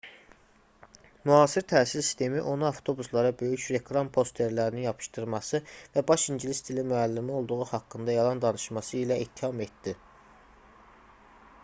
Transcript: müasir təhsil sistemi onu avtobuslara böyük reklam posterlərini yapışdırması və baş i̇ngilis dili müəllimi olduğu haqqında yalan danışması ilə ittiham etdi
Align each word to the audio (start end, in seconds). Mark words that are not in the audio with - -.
müasir 1.31 1.65
təhsil 1.71 2.01
sistemi 2.05 2.39
onu 2.53 2.67
avtobuslara 2.69 3.33
böyük 3.41 3.67
reklam 3.75 4.07
posterlərini 4.15 4.85
yapışdırması 4.85 5.61
və 5.75 6.03
baş 6.13 6.25
i̇ngilis 6.35 6.61
dili 6.69 6.85
müəllimi 6.93 7.37
olduğu 7.41 7.59
haqqında 7.73 8.15
yalan 8.17 8.41
danışması 8.47 8.97
ilə 9.03 9.19
ittiham 9.27 9.61
etdi 9.67 9.95